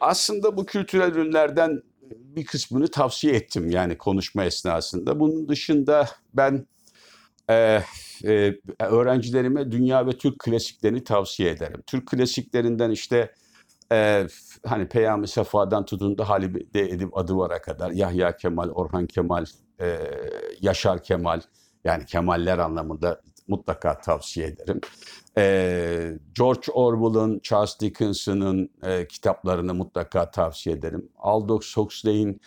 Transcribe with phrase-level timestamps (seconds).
[0.00, 5.20] Aslında bu kültürel ürünlerden bir kısmını tavsiye ettim yani konuşma esnasında.
[5.20, 6.66] Bunun dışında ben
[7.50, 7.82] e,
[8.24, 11.82] e, öğrencilerime dünya ve Türk klasiklerini tavsiye ederim.
[11.86, 13.34] Türk klasiklerinden işte
[13.92, 14.26] e,
[14.66, 19.44] hani Peyami Sefa'dan tutun da Halide Edip Adıvar'a kadar Yahya Kemal, Orhan Kemal,
[19.80, 19.98] e,
[20.60, 21.40] Yaşar Kemal
[21.84, 24.80] yani Kemaller anlamında mutlaka tavsiye ederim.
[25.38, 31.08] E, George Orwell'ın, Charles Dickens'ın e, kitaplarını mutlaka tavsiye ederim.
[31.18, 32.40] Aldous Huxley'in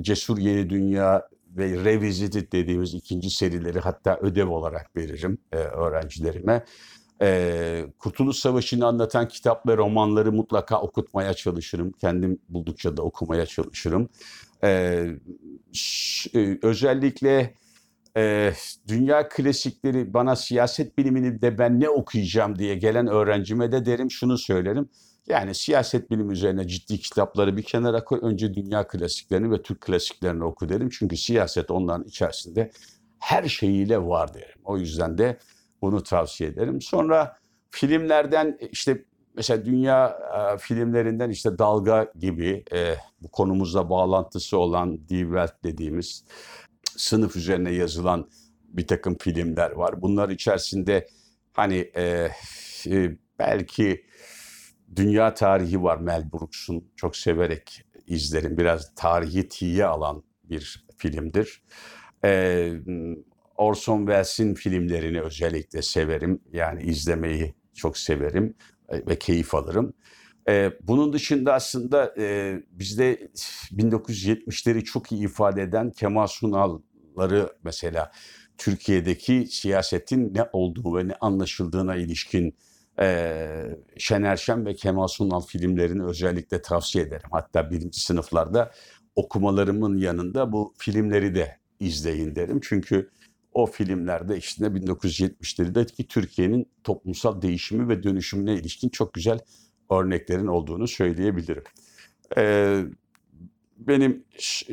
[0.00, 6.64] Cesur Yeni Dünya ve Revisited dediğimiz ikinci serileri hatta ödev olarak veririm e, öğrencilerime.
[7.22, 11.92] E, Kurtuluş Savaşı'nı anlatan kitap ve romanları mutlaka okutmaya çalışırım.
[11.92, 14.08] Kendim buldukça da okumaya çalışırım.
[14.64, 15.04] E,
[15.72, 17.54] ş, e, özellikle
[18.16, 18.52] e,
[18.88, 24.38] dünya klasikleri bana siyaset bilimini de ben ne okuyacağım diye gelen öğrencime de derim şunu
[24.38, 24.88] söylerim.
[25.28, 28.18] Yani siyaset bilimi üzerine ciddi kitapları bir kenara koy.
[28.22, 30.88] Önce dünya klasiklerini ve Türk klasiklerini oku derim.
[30.92, 32.70] Çünkü siyaset onların içerisinde
[33.18, 34.60] her şeyiyle var derim.
[34.64, 35.38] O yüzden de
[35.82, 36.80] bunu tavsiye ederim.
[36.80, 37.36] Sonra
[37.70, 39.04] filmlerden işte
[39.36, 40.18] mesela dünya
[40.54, 46.24] e, filmlerinden işte Dalga gibi e, bu konumuzla bağlantısı olan Die Welt dediğimiz
[46.96, 48.30] sınıf üzerine yazılan
[48.64, 50.02] bir takım filmler var.
[50.02, 51.08] Bunlar içerisinde
[51.52, 52.28] hani e,
[52.86, 54.06] e, belki
[54.96, 58.58] dünya tarihi var Mel Brooks'un çok severek izlerim.
[58.58, 61.62] Biraz tarihi tiye alan bir filmdir.
[62.24, 62.72] E,
[63.56, 66.40] Orson Welles'in filmlerini özellikle severim.
[66.52, 68.54] Yani izlemeyi çok severim
[68.88, 69.94] e, ve keyif alırım.
[70.48, 73.28] Ee, bunun dışında aslında e, bizde
[73.72, 78.12] 1970'leri çok iyi ifade eden Kemal Sunal'ları mesela
[78.58, 82.56] Türkiye'deki siyasetin ne olduğu ve ne anlaşıldığına ilişkin
[83.00, 87.28] e, Şener Şen ve Kemal Sunal filmlerini özellikle tavsiye ederim.
[87.30, 88.70] Hatta birinci sınıflarda
[89.16, 92.60] okumalarımın yanında bu filmleri de izleyin derim.
[92.62, 93.10] Çünkü
[93.52, 99.38] o filmlerde işte 1970'lerdeki Türkiye'nin toplumsal değişimi ve dönüşümüne ilişkin çok güzel
[100.00, 101.64] örneklerin olduğunu söyleyebilirim.
[102.36, 102.82] Ee,
[103.76, 104.24] benim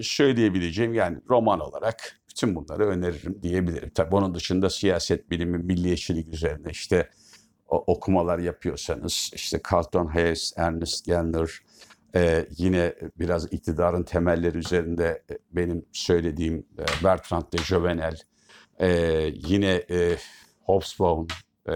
[0.02, 3.92] söyleyebileceğim yani roman olarak bütün bunları öneririm diyebilirim.
[3.96, 7.10] Tabii onun dışında siyaset bilimi, milliyetçilik üzerine işte
[7.68, 11.50] okumalar yapıyorsanız işte Carlton Hayes, Ernest Gellner,
[12.16, 16.66] ee, yine biraz iktidarın temelleri üzerinde benim söylediğim
[17.04, 18.18] Bertrand de Jovenel,
[18.80, 18.90] e,
[19.34, 20.18] yine e,
[20.64, 21.28] Hobsbawm
[21.70, 21.76] e,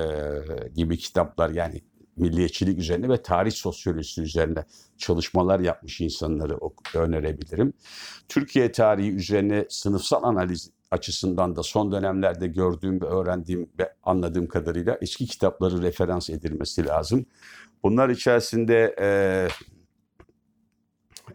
[0.75, 1.81] gibi kitaplar yani
[2.15, 4.65] milliyetçilik üzerine ve tarih sosyolojisi üzerine
[4.97, 6.59] çalışmalar yapmış insanları
[6.95, 7.73] önerebilirim.
[8.29, 14.97] Türkiye tarihi üzerine sınıfsal analiz açısından da son dönemlerde gördüğüm ve öğrendiğim ve anladığım kadarıyla
[15.01, 17.25] eski kitapları referans edilmesi lazım.
[17.83, 19.07] Bunlar içerisinde e,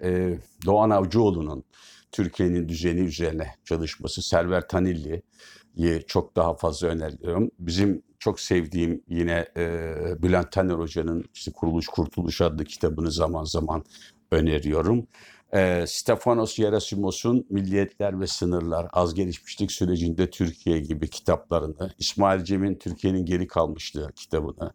[0.03, 1.65] e, Doğan Avcıoğlu'nun
[2.12, 7.50] Türkiye'nin düzeni üzerine çalışması, Server Tanilli'yi çok daha fazla öneriyorum.
[7.59, 13.84] Bizim çok sevdiğim yine e, Bülent Taner Hoca'nın işte Kuruluş Kurtuluş adlı kitabını zaman zaman
[14.30, 15.06] öneriyorum.
[15.52, 23.24] E, Stefanos Yerasimos'un Milliyetler ve Sınırlar, Az Gelişmişlik Sürecinde Türkiye gibi kitaplarını, İsmail Cem'in Türkiye'nin
[23.24, 24.72] Geri Kalmışlığı kitabını,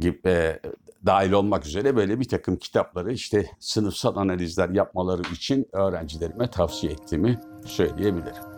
[0.00, 0.60] gibi, e,
[1.06, 7.40] dahil olmak üzere böyle bir takım kitapları işte sınıfsal analizler yapmaları için öğrencilerime tavsiye ettiğimi
[7.66, 8.53] söyleyebilirim.